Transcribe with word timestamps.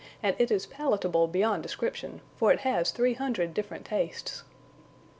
and 0.23 0.35
it 0.39 0.49
is 0.49 0.65
palatable 0.65 1.27
beyond 1.27 1.61
description, 1.61 2.21
for 2.35 2.51
it 2.51 2.61
has 2.61 2.89
three 2.89 3.13
hundred 3.13 3.53
different 3.53 3.85
tastes." 3.85 4.41